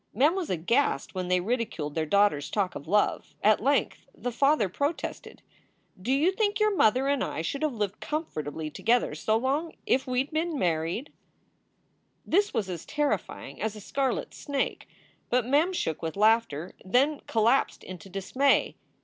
[0.15, 4.31] Mem was aghast when they ridiculed their daughter s talk of love; at length the
[4.31, 5.43] father protested,
[6.01, 10.07] "Do you think your mother and I should have lived comfortably together GO long if
[10.07, 11.11] we d been married?"
[12.23, 12.31] 342 SOULS FOR SALE
[12.65, 14.87] This was as terrifying as a scarlet snake,
[15.29, 18.77] but Mem shook with laughter, then collapsed into dismay.